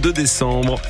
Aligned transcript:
2 0.00 0.10
décembre. 0.14 0.80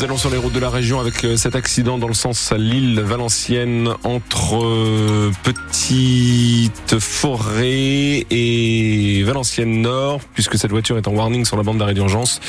Nous 0.00 0.06
allons 0.06 0.16
sur 0.16 0.30
les 0.30 0.38
routes 0.38 0.54
de 0.54 0.60
la 0.60 0.70
région 0.70 0.98
avec 0.98 1.24
euh, 1.24 1.36
cet 1.36 1.54
accident 1.54 1.98
dans 1.98 2.08
le 2.08 2.14
sens 2.14 2.54
Lille-Valenciennes 2.56 3.90
entre 4.02 4.56
euh, 4.56 5.30
Petite 5.42 6.98
Forêt 6.98 8.24
et 8.30 9.22
Valenciennes 9.24 9.82
Nord, 9.82 10.20
puisque 10.32 10.56
cette 10.56 10.70
voiture 10.70 10.96
est 10.96 11.06
en 11.06 11.12
warning 11.12 11.44
sur 11.44 11.58
la 11.58 11.64
bande 11.64 11.76
d'arrêt 11.76 11.92
d'urgence. 11.92 12.40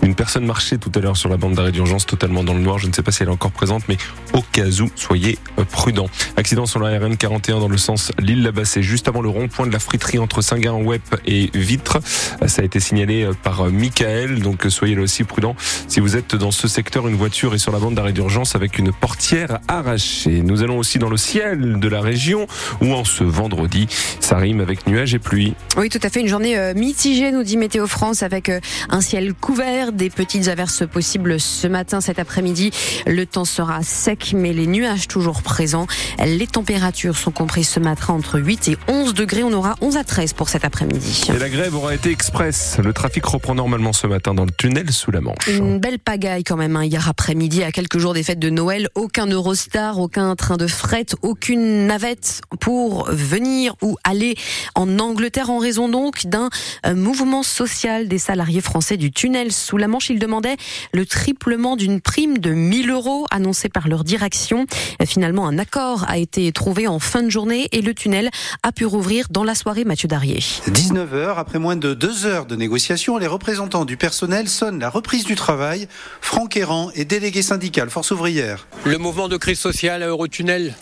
Une 0.00 0.14
personne 0.14 0.46
marchait 0.46 0.78
tout 0.78 0.90
à 0.94 1.00
l'heure 1.00 1.18
sur 1.18 1.28
la 1.28 1.36
bande 1.36 1.52
d'arrêt 1.52 1.72
d'urgence 1.72 2.06
totalement 2.06 2.42
dans 2.42 2.54
le 2.54 2.60
noir. 2.60 2.78
Je 2.78 2.86
ne 2.86 2.92
sais 2.94 3.02
pas 3.02 3.12
si 3.12 3.22
elle 3.22 3.28
est 3.28 3.32
encore 3.32 3.52
présente, 3.52 3.82
mais 3.86 3.98
au 4.32 4.40
cas 4.40 4.64
où, 4.80 4.88
soyez 4.96 5.38
euh, 5.58 5.64
prudents. 5.64 6.08
Accident 6.38 6.64
sur 6.64 6.80
la 6.80 6.98
RN 6.98 7.18
41 7.18 7.58
dans 7.58 7.68
le 7.68 7.76
sens 7.76 8.12
Lille-Labassé, 8.18 8.82
juste 8.82 9.08
avant 9.08 9.20
le 9.20 9.28
rond-point 9.28 9.66
de 9.66 9.72
la 9.72 9.78
friterie 9.78 10.18
entre 10.18 10.40
Saint-Guin-Web 10.40 11.02
et 11.26 11.50
Vitre. 11.52 11.98
Ça 12.46 12.62
a 12.62 12.64
été 12.64 12.80
signalé 12.80 13.28
par 13.42 13.66
Michael, 13.66 14.40
donc 14.40 14.64
soyez 14.70 14.94
là 14.94 15.02
aussi 15.02 15.24
prudents 15.24 15.54
si 15.86 16.00
vous 16.00 16.16
êtes 16.16 16.34
dans 16.34 16.50
ce 16.50 16.66
secteur 16.66 16.93
une 17.02 17.16
voiture 17.16 17.54
est 17.54 17.58
sur 17.58 17.72
la 17.72 17.80
bande 17.80 17.96
d'arrêt 17.96 18.12
d'urgence 18.12 18.54
avec 18.54 18.78
une 18.78 18.92
portière 18.92 19.58
arrachée. 19.66 20.42
Nous 20.42 20.62
allons 20.62 20.78
aussi 20.78 21.00
dans 21.00 21.10
le 21.10 21.16
ciel 21.16 21.80
de 21.80 21.88
la 21.88 22.00
région 22.00 22.46
où 22.80 22.92
en 22.92 23.04
ce 23.04 23.24
vendredi, 23.24 23.88
ça 24.20 24.36
rime 24.36 24.60
avec 24.60 24.86
nuages 24.86 25.12
et 25.12 25.18
pluie. 25.18 25.54
Oui, 25.76 25.88
tout 25.88 25.98
à 26.02 26.08
fait. 26.08 26.20
Une 26.20 26.28
journée 26.28 26.56
euh, 26.56 26.72
mitigée, 26.72 27.32
nous 27.32 27.42
dit 27.42 27.56
Météo 27.56 27.88
France, 27.88 28.22
avec 28.22 28.48
euh, 28.48 28.60
un 28.90 29.00
ciel 29.00 29.34
couvert, 29.34 29.90
des 29.92 30.08
petites 30.08 30.46
averses 30.46 30.86
possibles 30.86 31.40
ce 31.40 31.66
matin, 31.66 32.00
cet 32.00 32.20
après-midi. 32.20 32.70
Le 33.06 33.26
temps 33.26 33.44
sera 33.44 33.82
sec, 33.82 34.32
mais 34.36 34.52
les 34.52 34.68
nuages 34.68 35.08
toujours 35.08 35.42
présents. 35.42 35.88
Les 36.24 36.46
températures 36.46 37.16
sont 37.16 37.32
comprises 37.32 37.68
ce 37.68 37.80
matin 37.80 38.14
entre 38.14 38.38
8 38.38 38.68
et 38.68 38.76
11 38.86 39.14
degrés. 39.14 39.42
On 39.42 39.52
aura 39.52 39.74
11 39.80 39.96
à 39.96 40.04
13 40.04 40.32
pour 40.34 40.48
cet 40.48 40.64
après-midi. 40.64 41.26
Et 41.34 41.38
la 41.38 41.48
grève 41.48 41.74
aura 41.74 41.92
été 41.92 42.10
express. 42.10 42.78
Le 42.82 42.92
trafic 42.92 43.24
reprend 43.24 43.56
normalement 43.56 43.92
ce 43.92 44.06
matin 44.06 44.32
dans 44.32 44.44
le 44.44 44.52
tunnel 44.52 44.92
sous 44.92 45.10
la 45.10 45.20
Manche. 45.20 45.48
Une 45.48 45.80
belle 45.80 45.98
pagaille 45.98 46.44
quand 46.44 46.56
même. 46.56 46.76
Hein 46.76 46.83
hier 46.84 47.08
après-midi, 47.08 47.62
à 47.62 47.72
quelques 47.72 47.98
jours 47.98 48.14
des 48.14 48.22
fêtes 48.22 48.38
de 48.38 48.50
Noël. 48.50 48.88
Aucun 48.94 49.26
Eurostar, 49.26 49.98
aucun 49.98 50.34
train 50.36 50.56
de 50.56 50.66
fret, 50.66 51.06
aucune 51.22 51.86
navette 51.86 52.40
pour 52.60 53.06
venir 53.10 53.74
ou 53.82 53.96
aller 54.04 54.36
en 54.74 54.98
Angleterre 54.98 55.50
en 55.50 55.58
raison 55.58 55.88
donc 55.88 56.26
d'un 56.26 56.50
euh, 56.86 56.94
mouvement 56.94 57.42
social 57.42 58.08
des 58.08 58.18
salariés 58.18 58.60
français 58.60 58.96
du 58.96 59.12
tunnel 59.12 59.52
sous 59.52 59.76
la 59.76 59.88
Manche. 59.88 60.10
Ils 60.10 60.18
demandaient 60.18 60.56
le 60.92 61.06
triplement 61.06 61.76
d'une 61.76 62.00
prime 62.00 62.38
de 62.38 62.50
1000 62.50 62.90
euros 62.90 63.26
annoncée 63.30 63.68
par 63.68 63.88
leur 63.88 64.04
direction. 64.04 64.66
Finalement, 65.06 65.46
un 65.46 65.58
accord 65.58 66.04
a 66.08 66.18
été 66.18 66.50
trouvé 66.52 66.86
en 66.86 66.98
fin 66.98 67.22
de 67.22 67.30
journée 67.30 67.68
et 67.72 67.82
le 67.82 67.94
tunnel 67.94 68.30
a 68.62 68.72
pu 68.72 68.84
rouvrir 68.84 69.26
dans 69.30 69.44
la 69.44 69.54
soirée 69.54 69.84
Mathieu 69.84 70.08
Darrier. 70.08 70.40
19h, 70.68 71.36
après 71.36 71.58
moins 71.58 71.76
de 71.76 71.94
deux 71.94 72.26
heures 72.26 72.46
de 72.46 72.56
négociations, 72.56 73.18
les 73.18 73.26
représentants 73.26 73.84
du 73.84 73.96
personnel 73.96 74.48
sonnent 74.48 74.80
la 74.80 74.90
reprise 74.90 75.24
du 75.24 75.34
travail. 75.34 75.88
Franck 76.20 76.56
Errand 76.56 76.73
et 76.94 77.04
délégué 77.04 77.42
syndical 77.42 77.90
Force 77.90 78.10
ouvrière. 78.10 78.66
Le 78.84 78.98
mouvement 78.98 79.28
de 79.28 79.36
crise 79.36 79.58
sociale 79.58 80.02
à 80.02 80.06
Eurotunnel 80.06 80.74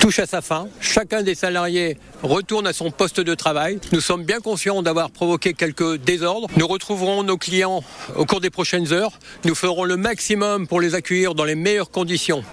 touche 0.00 0.18
à 0.18 0.26
sa 0.26 0.40
fin. 0.40 0.68
Chacun 0.80 1.22
des 1.22 1.34
salariés 1.34 1.98
retourne 2.22 2.66
à 2.66 2.72
son 2.72 2.90
poste 2.90 3.20
de 3.20 3.34
travail. 3.34 3.78
Nous 3.92 4.00
sommes 4.00 4.24
bien 4.24 4.40
conscients 4.40 4.82
d'avoir 4.82 5.10
provoqué 5.10 5.54
quelques 5.54 5.96
désordres. 5.96 6.48
Nous 6.56 6.66
retrouverons 6.66 7.22
nos 7.22 7.36
clients 7.36 7.82
au 8.14 8.24
cours 8.24 8.40
des 8.40 8.50
prochaines 8.50 8.92
heures. 8.92 9.18
Nous 9.44 9.54
ferons 9.54 9.84
le 9.84 9.96
maximum 9.96 10.66
pour 10.66 10.80
les 10.80 10.94
accueillir 10.94 11.34
dans 11.34 11.44
les 11.44 11.54
meilleures 11.54 11.90
conditions. 11.90 12.44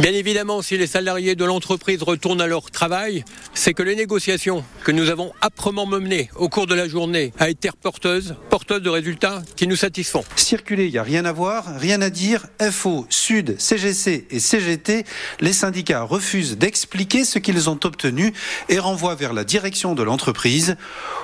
Bien 0.00 0.12
évidemment, 0.12 0.62
si 0.62 0.78
les 0.78 0.86
salariés 0.86 1.34
de 1.34 1.44
l'entreprise 1.44 2.02
retournent 2.02 2.40
à 2.40 2.46
leur 2.46 2.70
travail, 2.70 3.24
c'est 3.54 3.74
que 3.74 3.82
les 3.82 3.96
négociations 3.96 4.64
que 4.84 4.92
nous 4.92 5.10
avons 5.10 5.32
âprement 5.42 5.86
menées 5.86 6.30
au 6.36 6.48
cours 6.48 6.66
de 6.66 6.74
la 6.74 6.88
journée 6.88 7.32
a 7.38 7.48
été 7.50 7.68
porteuses, 7.80 8.34
de 8.70 8.88
résultats 8.88 9.42
qui 9.56 9.66
nous 9.66 9.76
satisfont. 9.76 10.24
Circuler, 10.36 10.86
il 10.86 10.92
n'y 10.92 10.98
a 10.98 11.02
rien 11.02 11.24
à 11.24 11.32
voir, 11.32 11.78
rien 11.78 12.00
à 12.00 12.10
dire. 12.10 12.46
FO, 12.70 13.06
Sud, 13.10 13.56
CGC 13.58 14.26
et 14.30 14.38
CGT, 14.40 15.04
les 15.40 15.52
syndicats 15.52 16.02
refusent 16.02 16.56
d'expliquer 16.56 17.24
ce 17.24 17.38
qu'ils 17.38 17.68
ont 17.68 17.78
obtenu 17.84 18.32
et 18.68 18.78
renvoient 18.78 19.14
vers 19.14 19.32
la 19.32 19.44
direction 19.44 19.94
de 19.94 20.02
l'entreprise. 20.02 20.76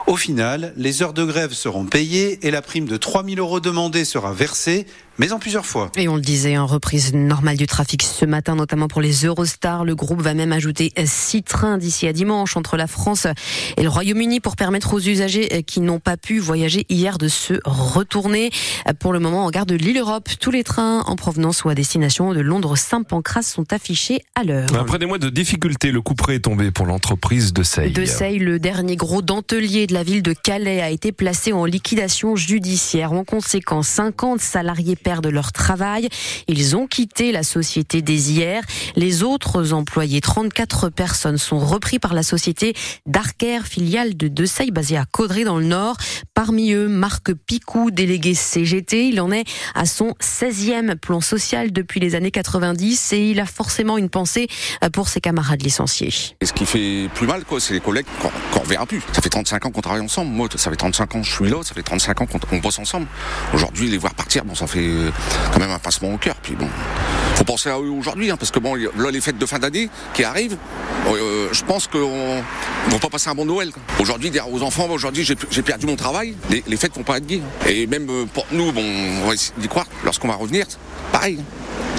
Au 0.07 0.17
final, 0.17 0.73
les 0.77 1.03
heures 1.03 1.13
de 1.13 1.25
grève 1.25 1.53
seront 1.53 1.87
payées 1.87 2.47
et 2.47 2.51
la 2.51 2.63
prime 2.63 2.87
de 2.87 2.97
3000 2.97 3.39
euros 3.39 3.61
demandée 3.61 4.05
sera 4.05 4.33
versée 4.33 4.87
mais 5.19 5.33
en 5.33 5.39
plusieurs 5.39 5.67
fois. 5.67 5.91
Et 5.97 6.09
on 6.09 6.17
le 6.17 6.23
disait, 6.23 6.57
en 6.57 6.67
reprise 6.67 7.13
normale 7.13 7.57
du 7.57 7.67
trafic 7.67 8.03
ce 8.03 8.25
matin, 8.25 8.55
notamment 8.55 8.89
pour 8.89 9.01
les 9.01 9.25
Eurostars. 9.25 9.85
Le 9.85 9.95
groupe 9.95 10.23
va 10.23 10.35
même 10.35 10.53
ajouter 10.53 10.93
six 11.05 11.43
trains 11.43 11.79
d'ici 11.79 12.07
à 12.07 12.13
dimanche 12.13 12.57
entre 12.57 12.77
la 12.77 12.87
France 12.87 13.27
et 13.77 13.83
le 13.83 13.89
Royaume-Uni 13.89 14.41
pour 14.41 14.57
permettre 14.57 14.95
aux 14.95 15.01
usagers 15.01 15.63
qui 15.65 15.81
n'ont 15.81 15.99
pas 15.99 16.17
pu 16.17 16.39
voyager 16.39 16.87
hier 16.89 17.19
de 17.19 17.29
se 17.29 17.55
retourner. 17.65 18.51
Pour 19.01 19.13
le 19.13 19.19
moment, 19.19 19.45
en 19.45 19.51
gare 19.51 19.67
de 19.67 19.75
l'île 19.75 19.99
Europe, 19.99 20.29
tous 20.41 20.51
les 20.51 20.65
trains 20.65 21.01
en 21.07 21.17
provenance 21.17 21.65
ou 21.65 21.69
à 21.69 21.75
destination 21.75 22.33
de 22.33 22.41
Londres-Saint-Pancras 22.41 23.43
sont 23.43 23.73
affichés 23.73 24.21
à 24.35 24.45
l'heure. 24.45 24.69
Après 24.79 24.99
des 24.99 25.07
mois 25.07 25.19
de 25.19 25.31
difficultés, 25.31 25.91
le 25.91 26.01
coup 26.01 26.15
près 26.15 26.37
est 26.37 26.41
tombé 26.41 26.71
pour 26.71 26.87
l'entreprise 26.87 27.53
de 27.53 27.63
Seille. 27.63 27.93
De 27.93 28.05
Seille, 28.05 28.39
le 28.39 28.59
dernier 28.59 28.97
gros 28.97 29.23
dentelier 29.23 29.87
de 29.87 29.95
la 29.95 30.03
ville 30.03 30.23
de 30.23 30.33
Calais 30.33 30.81
a 30.81 30.91
été 30.91 31.13
placé 31.13 31.53
en 31.53 31.65
liquidation 31.65 32.37
judiciaire. 32.37 33.13
En 33.13 33.25
conséquence, 33.25 33.89
50 33.89 34.41
salariés 34.41 34.97
de 35.09 35.29
leur 35.31 35.53
travail. 35.53 36.09
Ils 36.49 36.77
ont 36.77 36.87
quitté 36.87 37.33
la 37.33 37.43
société 37.43 38.03
dès 38.03 38.15
hier. 38.15 38.63
Les 38.95 39.23
autres 39.23 39.73
employés, 39.73 40.21
34 40.21 40.91
personnes, 40.91 41.39
sont 41.39 41.59
repris 41.59 41.99
par 41.99 42.13
la 42.13 42.23
société 42.23 42.75
Darker, 43.07 43.61
filiale 43.65 44.17
de 44.17 44.29
Dessay, 44.29 44.71
basée 44.71 44.99
à 44.99 45.07
Caudry 45.11 45.45
dans 45.45 45.59
le 45.59 45.65
Nord. 45.65 45.97
Parmi 46.35 46.73
eux, 46.73 46.89
Marc 46.89 47.33
Picou, 47.33 47.91
délégué 47.91 48.35
CGT. 48.35 49.09
Il 49.09 49.21
en 49.21 49.33
est 49.33 49.45
à 49.75 49.87
son 49.87 50.15
16e 50.21 50.95
plan 50.97 51.21
social 51.21 51.73
depuis 51.73 52.01
les 52.01 52.15
années 52.15 52.31
90 52.31 53.13
et 53.15 53.31
il 53.31 53.41
a 53.41 53.47
forcément 53.47 53.97
une 53.97 54.11
pensée 54.11 54.47
pour 54.93 55.09
ses 55.09 55.21
camarades 55.21 55.63
licenciés. 55.63 56.13
Et 56.41 56.47
ce 56.47 56.53
qui 56.53 56.67
fait 56.67 57.09
plus 57.15 57.27
mal, 57.27 57.43
c'est 57.59 57.75
les 57.75 57.81
collègues 57.81 58.07
qu'on 58.21 58.63
ne 58.63 58.69
verra 58.69 58.85
plus. 58.85 59.01
Ça 59.13 59.23
fait 59.23 59.31
35 59.31 59.65
ans 59.65 59.71
qu'on 59.71 59.81
travaille 59.81 60.03
ensemble. 60.03 60.31
Moi, 60.31 60.49
ça 60.55 60.71
fait 60.71 60.77
35 60.77 61.15
ans 61.15 61.21
que 61.21 61.27
je 61.27 61.33
suis 61.33 61.49
là, 61.49 61.63
ça 61.63 61.75
fait 61.75 61.83
35 61.83 62.21
ans 62.21 62.27
qu'on 62.27 62.59
bosse 62.59 62.79
ensemble. 62.79 63.07
Aujourd'hui, 63.55 63.89
les 63.89 63.97
voir 63.97 64.15
partir, 64.15 64.45
bon, 64.45 64.55
ça 64.55 64.67
fait 64.67 64.98
quand 65.53 65.61
même 65.61 65.71
un 65.71 65.79
passement 65.79 66.13
au 66.13 66.19
cœur. 66.19 66.37
Puis 66.43 66.55
bon, 66.55 66.69
faut 67.37 67.45
penser 67.45 67.69
à 67.69 67.79
eux 67.79 67.91
aujourd'hui, 67.91 68.31
hein, 68.31 68.37
parce 68.37 68.51
que 68.51 68.59
bon, 68.59 68.75
là 68.75 69.11
les 69.11 69.21
fêtes 69.21 69.39
de 69.39 69.47
fin 69.47 69.59
d'année 69.59 69.89
qui 70.15 70.25
arrivent, 70.25 70.57
euh, 71.07 71.49
je 71.53 71.65
pense 71.65 71.87
qu'on 71.87 71.99
ne 71.99 72.91
va 72.91 72.99
pas 72.99 73.09
passer 73.09 73.31
un 73.31 73.35
bon 73.35 73.45
Noël. 73.45 73.71
Aujourd'hui, 74.01 74.31
dire 74.31 74.53
aux 74.53 74.63
enfants, 74.63 74.89
aujourd'hui 74.91 75.25
j'ai 75.25 75.63
perdu 75.63 75.87
mon 75.87 75.97
travail, 75.97 76.35
les, 76.51 76.77
fêtes 76.77 76.95
vont 76.95 77.03
pas 77.03 77.19
être 77.19 77.27
gaies. 77.27 77.43
Et 77.67 77.87
même 77.87 78.09
euh, 78.11 78.25
pour 78.27 78.47
nous, 78.53 78.73
bon, 78.73 78.83
on 78.83 79.29
va 79.29 79.35
essayer 79.35 79.55
d'y 79.59 79.69
croire, 79.69 79.87
lorsqu'on 80.05 80.29
va 80.29 80.35
revenir, 80.35 80.67
pareil. 81.13 81.39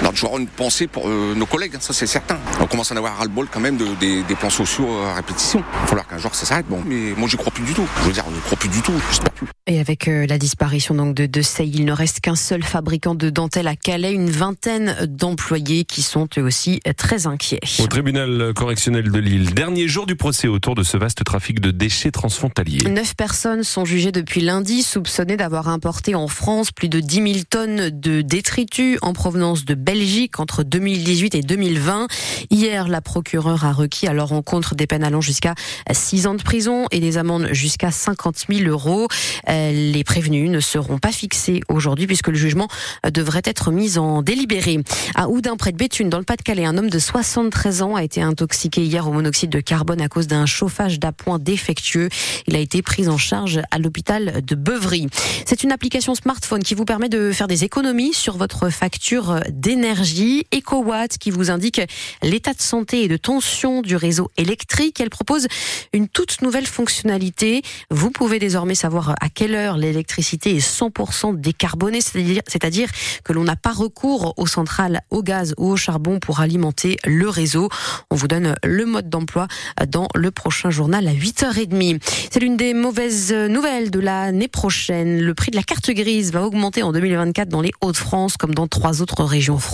Alors, 0.00 0.16
je 0.16 0.26
une 0.38 0.46
pensée 0.46 0.86
pour 0.86 1.08
euh, 1.08 1.34
nos 1.34 1.44
collègues, 1.44 1.74
ça 1.78 1.92
c'est 1.92 2.06
certain. 2.06 2.38
On 2.58 2.66
commence 2.66 2.90
à 2.90 2.94
en 2.94 2.96
avoir 2.96 3.18
ras-le-bol 3.18 3.48
quand 3.50 3.60
même 3.60 3.76
de, 3.76 3.84
des, 4.00 4.22
des, 4.22 4.34
plans 4.34 4.48
sociaux 4.48 4.88
à 5.02 5.14
répétition. 5.14 5.58
Il 5.58 5.80
va 5.80 5.86
falloir 5.88 6.08
qu'un 6.08 6.18
jour 6.18 6.34
ça 6.34 6.46
s'arrête. 6.46 6.66
Bon, 6.68 6.82
mais 6.86 7.12
moi 7.16 7.28
j'y 7.28 7.36
crois 7.36 7.52
plus 7.52 7.64
du 7.64 7.74
tout. 7.74 7.86
Je 7.98 8.06
veux 8.06 8.12
dire, 8.12 8.24
je 8.30 8.34
ne 8.34 8.40
crois 8.40 8.56
plus 8.56 8.70
du 8.70 8.80
tout. 8.80 8.94
J'espère 9.10 9.32
plus. 9.32 9.46
Et 9.66 9.78
avec 9.78 10.08
euh, 10.08 10.26
la 10.26 10.38
disparition 10.38 10.94
donc 10.94 11.14
de 11.14 11.26
De 11.26 11.42
il 11.62 11.84
ne 11.84 11.92
reste 11.92 12.20
qu'un 12.20 12.34
seul 12.34 12.62
fabricant 12.62 13.14
de 13.14 13.28
dentelle 13.28 13.68
à 13.68 13.76
Calais, 13.76 14.12
une 14.12 14.30
vingtaine 14.30 14.96
d'employés 15.06 15.84
qui 15.84 16.02
sont 16.02 16.28
eux 16.38 16.42
aussi 16.42 16.80
très 16.96 17.26
inquiets. 17.26 17.60
Au 17.78 17.86
tribunal 17.86 18.52
correctionnel 18.54 19.10
de 19.10 19.18
Lille, 19.18 19.52
dernier 19.52 19.86
jour 19.86 20.06
du 20.06 20.16
procès 20.16 20.48
autour 20.48 20.74
de 20.74 20.82
ce 20.82 20.96
vaste 20.96 21.24
trafic 21.24 21.60
de 21.60 21.70
déchets 21.70 22.10
transfrontaliers. 22.10 22.88
Neuf 22.88 23.14
personnes 23.14 23.64
sont 23.64 23.84
jugées 23.84 24.12
depuis 24.12 24.40
lundi, 24.40 24.82
soupçonnées 24.82 25.36
d'avoir 25.36 25.68
importé 25.68 26.14
en 26.14 26.28
France 26.28 26.72
plus 26.72 26.88
de 26.88 27.00
10 27.00 27.32
000 27.32 27.44
tonnes 27.48 27.90
de 27.90 28.22
détritus 28.22 28.98
en 29.02 29.12
provenance 29.12 29.64
de 29.64 29.74
Belgique 29.74 29.89
entre 30.38 30.62
2018 30.62 31.34
et 31.34 31.42
2020. 31.42 32.06
Hier, 32.50 32.86
la 32.86 33.00
procureure 33.00 33.64
a 33.64 33.72
requis 33.72 34.06
à 34.06 34.12
leur 34.12 34.32
encontre 34.32 34.76
des 34.76 34.86
peines 34.86 35.02
allant 35.02 35.20
jusqu'à 35.20 35.54
6 35.90 36.28
ans 36.28 36.34
de 36.34 36.42
prison 36.42 36.86
et 36.92 37.00
des 37.00 37.18
amendes 37.18 37.48
jusqu'à 37.50 37.90
50 37.90 38.46
000 38.48 38.68
euros. 38.68 39.08
Euh, 39.48 39.72
les 39.72 40.04
prévenus 40.04 40.48
ne 40.48 40.60
seront 40.60 40.98
pas 40.98 41.10
fixés 41.10 41.60
aujourd'hui 41.68 42.06
puisque 42.06 42.28
le 42.28 42.36
jugement 42.36 42.68
devrait 43.12 43.42
être 43.44 43.72
mis 43.72 43.98
en 43.98 44.22
délibéré. 44.22 44.78
À 45.16 45.28
Oudin, 45.28 45.56
près 45.56 45.72
de 45.72 45.76
Béthune, 45.76 46.08
dans 46.08 46.18
le 46.18 46.24
Pas-de-Calais, 46.24 46.64
un 46.64 46.78
homme 46.78 46.90
de 46.90 46.98
73 47.00 47.82
ans 47.82 47.96
a 47.96 48.04
été 48.04 48.22
intoxiqué 48.22 48.84
hier 48.84 49.08
au 49.08 49.12
monoxyde 49.12 49.50
de 49.50 49.60
carbone 49.60 50.00
à 50.00 50.08
cause 50.08 50.28
d'un 50.28 50.46
chauffage 50.46 51.00
d'appoint 51.00 51.40
défectueux. 51.40 52.10
Il 52.46 52.54
a 52.54 52.60
été 52.60 52.80
pris 52.82 53.08
en 53.08 53.18
charge 53.18 53.60
à 53.72 53.78
l'hôpital 53.78 54.40
de 54.46 54.54
Beuvry. 54.54 55.08
C'est 55.46 55.64
une 55.64 55.72
application 55.72 56.14
smartphone 56.14 56.62
qui 56.62 56.76
vous 56.76 56.84
permet 56.84 57.08
de 57.08 57.32
faire 57.32 57.48
des 57.48 57.64
économies 57.64 58.14
sur 58.14 58.36
votre 58.36 58.70
facture 58.70 59.40
d'énergie 59.50 59.79
Énergie, 59.80 60.46
EcoWatt, 60.54 61.16
qui 61.16 61.30
vous 61.30 61.50
indique 61.50 61.80
l'état 62.22 62.52
de 62.52 62.60
santé 62.60 63.04
et 63.04 63.08
de 63.08 63.16
tension 63.16 63.80
du 63.80 63.96
réseau 63.96 64.30
électrique. 64.36 65.00
Elle 65.00 65.08
propose 65.08 65.46
une 65.94 66.06
toute 66.06 66.42
nouvelle 66.42 66.66
fonctionnalité. 66.66 67.62
Vous 67.90 68.10
pouvez 68.10 68.38
désormais 68.38 68.74
savoir 68.74 69.14
à 69.22 69.30
quelle 69.30 69.54
heure 69.54 69.78
l'électricité 69.78 70.54
est 70.54 70.58
100% 70.58 71.40
décarbonée, 71.40 72.02
c'est-à-dire 72.02 72.90
que 73.24 73.32
l'on 73.32 73.44
n'a 73.44 73.56
pas 73.56 73.72
recours 73.72 74.34
aux 74.36 74.46
centrales 74.46 75.00
au 75.08 75.22
gaz 75.22 75.54
ou 75.56 75.70
au 75.70 75.76
charbon 75.76 76.20
pour 76.20 76.40
alimenter 76.40 76.98
le 77.06 77.30
réseau. 77.30 77.70
On 78.10 78.16
vous 78.16 78.28
donne 78.28 78.56
le 78.62 78.84
mode 78.84 79.08
d'emploi 79.08 79.48
dans 79.88 80.08
le 80.14 80.30
prochain 80.30 80.68
journal 80.68 81.08
à 81.08 81.14
8h30. 81.14 82.02
C'est 82.30 82.40
l'une 82.40 82.58
des 82.58 82.74
mauvaises 82.74 83.32
nouvelles 83.32 83.90
de 83.90 83.98
l'année 84.00 84.48
prochaine. 84.48 85.22
Le 85.22 85.32
prix 85.32 85.52
de 85.52 85.56
la 85.56 85.62
carte 85.62 85.90
grise 85.90 86.32
va 86.32 86.42
augmenter 86.42 86.82
en 86.82 86.92
2024 86.92 87.48
dans 87.48 87.62
les 87.62 87.72
Hauts-de-France 87.80 88.36
comme 88.36 88.54
dans 88.54 88.68
trois 88.68 89.00
autres 89.00 89.24
régions 89.24 89.56
françaises 89.56 89.69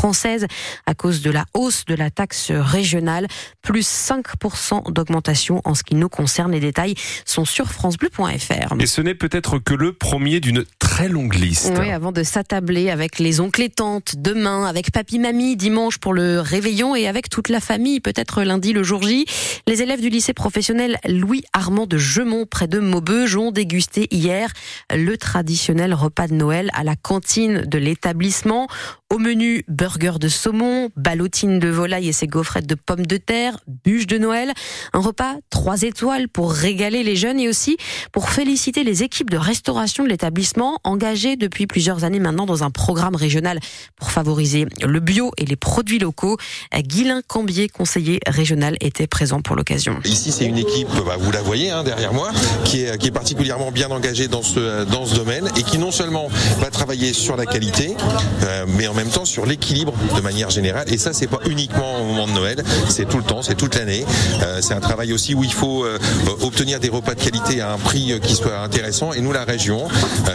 à 0.87 0.95
cause 0.95 1.23
de 1.23 1.31
la 1.31 1.45
hausse 1.55 1.85
de 1.85 1.95
la 1.95 2.11
taxe 2.11 2.51
régionale, 2.51 3.27
plus 3.63 3.87
5% 3.87 4.93
d'augmentation 4.93 5.61
en 5.65 5.75
ce 5.75 5.83
qui 5.83 5.95
nous 5.95 6.09
concerne. 6.09 6.53
Les 6.53 6.61
détails 6.61 6.95
sont 7.25 7.45
sur 7.45 7.69
francebleu.fr. 7.69 8.75
Et 8.79 8.87
ce 8.87 9.01
n'est 9.01 9.15
peut-être 9.15 9.59
que 9.59 9.75
le 9.75 9.93
premier 9.93 10.41
d'une 10.41 10.65
très 10.97 11.09
longue 11.11 11.35
liste. 11.35 11.75
Oui, 11.79 11.91
avant 11.91 12.11
de 12.11 12.23
s'attabler 12.23 12.89
avec 12.89 13.19
les 13.19 13.41
oncles 13.41 13.61
et 13.65 13.69
tantes, 13.69 14.15
demain 14.17 14.65
avec 14.65 14.91
papy 14.93 15.19
mamie, 15.19 15.55
dimanche 15.55 15.99
pour 15.99 16.15
le 16.15 16.41
réveillon 16.41 16.97
et 16.97 17.07
avec 17.07 17.29
toute 17.29 17.51
la 17.51 17.61
famille, 17.61 18.01
peut-être 18.01 18.43
lundi 18.45 18.73
le 18.73 18.83
jour 18.83 19.03
J. 19.03 19.27
Les 19.67 19.83
élèves 19.83 20.01
du 20.01 20.09
lycée 20.09 20.33
professionnel 20.33 20.97
Louis 21.07 21.45
Armand 21.53 21.85
de 21.85 21.99
Gemont, 21.99 22.47
près 22.47 22.67
de 22.67 22.79
Maubeuge, 22.79 23.37
ont 23.37 23.51
dégusté 23.51 24.09
hier 24.11 24.51
le 24.91 25.19
traditionnel 25.19 25.93
repas 25.93 26.29
de 26.29 26.35
Noël 26.35 26.71
à 26.73 26.83
la 26.83 26.97
cantine 26.97 27.61
de 27.67 27.77
l'établissement. 27.77 28.67
Au 29.13 29.19
menu, 29.19 29.65
burger 29.69 30.15
de 30.19 30.29
saumon, 30.29 30.89
ballotine 30.97 31.59
de 31.59 31.69
volaille 31.69 32.09
et 32.09 32.13
ses 32.13 32.27
gaufrettes 32.27 32.67
de 32.67 32.75
pommes 32.75 33.07
de 33.07 33.19
terre, 33.19 33.59
bûche 33.85 34.07
de 34.07 34.17
Noël. 34.19 34.53
Un 34.95 35.01
repas 35.01 35.35
trois 35.51 35.83
étoiles 35.83 36.29
pour 36.29 36.53
régaler 36.53 37.03
les 37.03 37.17
jeunes 37.17 37.39
et 37.39 37.49
aussi 37.49 37.77
pour 38.13 38.31
féliciter 38.31 38.83
les 38.83 39.03
équipes 39.03 39.31
de 39.31 39.37
restauration 39.37 40.03
de 40.03 40.09
l'établissement 40.09 40.81
engagées 40.87 41.37
depuis 41.37 41.67
plusieurs 41.67 42.05
années 42.05 42.21
maintenant 42.21 42.47
dans 42.47 42.63
un 42.65 42.71
programme 42.71 43.17
régional 43.17 43.59
pour 43.97 44.11
favoriser 44.11 44.67
le 44.83 45.01
bio 45.01 45.33
et 45.37 45.45
les 45.45 45.57
produits 45.57 45.99
locaux. 45.99 46.39
Guilain 46.75 47.21
Cambier, 47.27 47.69
conseiller 47.69 48.21
régional, 48.27 48.77
était 48.81 49.07
présent 49.07 49.41
pour 49.41 49.57
l'occasion. 49.57 49.97
Ici, 50.05 50.33
c'est 50.33 50.47
une 50.47 50.59
équipe, 50.59 50.89
bah, 51.05 51.17
vous 51.19 51.33
la 51.33 51.43
voyez 51.43 51.71
hein, 51.71 51.83
derrière 51.85 52.13
moi, 52.13 52.31
qui 52.65 52.83
est, 52.83 53.11
particulièrement 53.11 53.71
bien 53.71 53.91
engagée 53.91 54.29
dans 54.29 54.43
ce, 54.43 54.85
domaine 55.15 55.49
et 55.57 55.63
qui 55.63 55.79
non 55.79 55.91
seulement 55.91 56.29
va 56.61 56.71
travailler 56.71 57.13
sur 57.13 57.37
la 57.37 57.47
qualité, 57.47 57.97
euh, 58.43 58.65
mais 58.69 58.87
en 58.87 58.95
même 58.95 59.09
temps 59.09 59.25
sur 59.25 59.47
l'équilibre 59.47 59.95
de 60.15 60.21
manière 60.21 60.51
générale. 60.51 60.93
Et 60.93 60.99
ça, 60.99 61.13
c'est 61.13 61.27
pas 61.27 61.39
uniquement 61.49 62.01
au 62.01 62.05
moment 62.05 62.27
de 62.27 62.33
Noël, 62.33 62.63
c'est 62.89 63.09
tout 63.09 63.17
le 63.17 63.23
temps, 63.23 63.43
c'est 63.43 63.55
toute 63.55 63.75
l'année. 63.77 64.05
Euh, 64.43 64.61
c'est 64.61 64.75
un 64.75 64.81
travail 64.81 65.13
aussi 65.13 65.35
où 65.35 65.43
il 65.45 65.53
faut 65.53 65.85
euh, 65.85 65.99
obtenir 66.43 66.81
des 66.81 66.89
repas 66.89 67.15
de 67.15 67.23
qualité 67.23 67.61
à 67.61 67.73
un 67.73 67.79
prix 67.79 68.19
qui 68.23 68.35
soit 68.35 68.59
intéressant. 68.59 69.13
Et 69.13 69.21
nous, 69.21 69.33
la 69.33 69.45
région, 69.45 69.89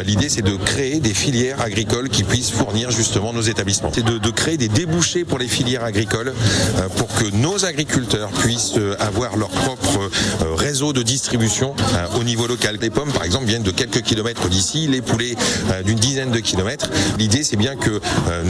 l'idée, 0.05 0.29
c'est 0.29 0.40
de 0.41 0.55
créer 0.55 0.99
des 0.99 1.13
filières 1.13 1.61
agricoles 1.61 2.09
qui 2.09 2.23
puissent 2.23 2.51
fournir 2.51 2.91
justement 2.91 3.33
nos 3.33 3.41
établissements. 3.41 3.91
C'est 3.93 4.05
de, 4.05 4.31
créer 4.31 4.57
des 4.57 4.69
débouchés 4.69 5.25
pour 5.25 5.39
les 5.39 5.47
filières 5.47 5.83
agricoles 5.83 6.33
euh, 6.77 6.89
pour 6.89 7.07
que 7.07 7.35
nos 7.35 7.65
agriculteurs 7.65 8.29
puissent 8.29 8.77
euh, 8.77 8.95
avoir 8.99 9.37
leur 9.37 9.49
propre 9.49 10.09
réseau 10.57 10.93
de 10.93 11.03
distribution 11.03 11.75
au 12.19 12.23
niveau 12.23 12.47
local. 12.47 12.77
Les 12.81 12.89
pommes, 12.89 13.11
par 13.11 13.23
exemple, 13.23 13.45
viennent 13.45 13.63
de 13.63 13.71
quelques 13.71 14.01
kilomètres 14.01 14.47
d'ici, 14.49 14.87
les 14.87 15.01
poulets 15.01 15.35
d'une 15.85 15.99
dizaine 15.99 16.31
de 16.31 16.39
kilomètres. 16.39 16.89
L'idée, 17.17 17.43
c'est 17.43 17.57
bien 17.57 17.75
que 17.75 18.01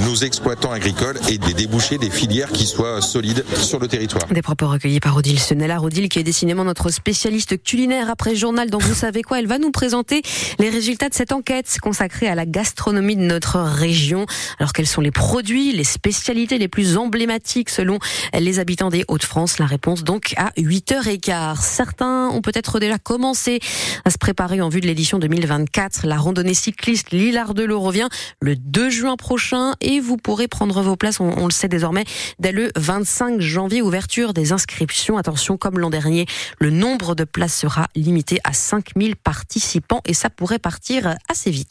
nos 0.05 0.15
exploitants 0.15 0.71
agricoles 0.71 1.19
aient 1.29 1.37
des 1.37 1.53
débouchés, 1.53 1.97
des 1.97 2.09
filières 2.09 2.51
qui 2.51 2.65
soient 2.65 3.01
solides 3.01 3.43
sur 3.57 3.79
le 3.79 3.87
territoire. 3.87 4.27
Des 4.31 4.41
propos 4.41 4.67
recueillis 4.67 4.99
par 4.99 5.15
Odile 5.15 5.39
Senella. 5.39 5.81
Odile 5.81 6.09
qui 6.09 6.19
est 6.19 6.23
décidément 6.23 6.63
notre 6.63 6.89
spécialiste 6.89 7.61
culinaire 7.63 8.09
après 8.09 8.35
journal 8.35 8.69
dont 8.69 8.79
vous 8.79 8.93
savez 8.93 9.23
quoi. 9.23 9.39
Elle 9.39 9.47
va 9.47 9.57
nous 9.57 9.71
présenter 9.71 10.21
les 10.59 10.69
résultats 10.69 11.09
de 11.09 11.13
cette 11.13 11.31
enquête 11.31 11.67
consacrée 11.81 12.27
à 12.27 12.35
la 12.35 12.45
gastronomie 12.45 13.17
de 13.17 13.21
notre 13.21 13.59
région. 13.59 14.25
Alors 14.59 14.71
quels 14.71 14.87
sont 14.87 15.01
les 15.01 15.11
produits, 15.11 15.73
les 15.73 15.83
spécialités 15.83 16.57
les 16.57 16.67
plus 16.67 16.97
emblématiques 16.97 17.69
selon 17.69 17.99
les 18.33 18.59
habitants 18.59 18.89
des 18.89 19.03
Hauts-de-France? 19.07 19.59
La 19.59 19.65
réponse 19.65 20.03
donc 20.03 20.33
à 20.37 20.51
8h15. 20.57 21.59
Certains 21.61 22.29
ont 22.29 22.41
peut-être 22.41 22.79
déjà 22.79 22.97
commencé 22.97 23.59
à 24.05 24.11
se 24.11 24.17
préparer 24.17 24.61
en 24.61 24.69
vue 24.69 24.81
de 24.81 24.87
l'édition 24.87 25.19
2024. 25.19 26.05
La 26.05 26.17
randonnée 26.17 26.53
cycliste 26.53 27.11
Lillard 27.11 27.53
de 27.53 27.63
l'Eau 27.63 27.81
revient 27.81 28.07
le 28.39 28.55
2 28.55 28.89
juin 28.89 29.17
prochain 29.17 29.73
et 29.81 29.99
vous 29.99 30.17
pourrez 30.17 30.47
prendre 30.47 30.81
vos 30.81 30.95
places, 30.95 31.19
on, 31.19 31.33
on 31.37 31.45
le 31.45 31.51
sait 31.51 31.67
désormais, 31.67 32.05
dès 32.39 32.51
le 32.51 32.71
25 32.75 33.41
janvier, 33.41 33.81
ouverture 33.81 34.33
des 34.33 34.51
inscriptions. 34.51 35.17
Attention, 35.17 35.57
comme 35.57 35.79
l'an 35.79 35.89
dernier, 35.89 36.25
le 36.59 36.69
nombre 36.69 37.15
de 37.15 37.23
places 37.23 37.57
sera 37.57 37.87
limité 37.95 38.39
à 38.43 38.53
5000 38.53 39.15
participants 39.15 40.01
et 40.05 40.13
ça 40.13 40.29
pourrait 40.29 40.59
partir 40.59 41.15
assez 41.29 41.51
vite. 41.51 41.69